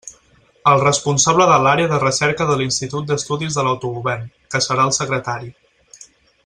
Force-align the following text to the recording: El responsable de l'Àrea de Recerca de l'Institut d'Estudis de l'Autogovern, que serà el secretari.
El 0.69 0.79
responsable 0.83 1.45
de 1.51 1.59
l'Àrea 1.65 1.91
de 1.91 1.99
Recerca 2.05 2.47
de 2.53 2.57
l'Institut 2.61 3.07
d'Estudis 3.11 3.59
de 3.59 3.67
l'Autogovern, 3.67 4.27
que 4.55 4.67
serà 4.69 4.91
el 4.91 4.97
secretari. 5.03 5.55